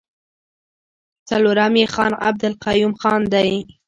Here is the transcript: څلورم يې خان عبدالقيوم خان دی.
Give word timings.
څلورم 1.29 1.73
يې 1.81 1.85
خان 1.93 2.11
عبدالقيوم 2.27 2.93
خان 3.01 3.21
دی. 3.33 3.49